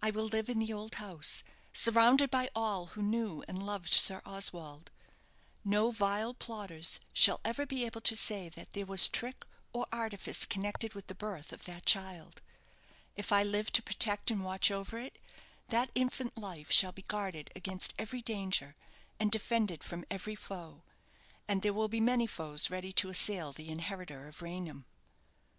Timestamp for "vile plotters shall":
5.90-7.42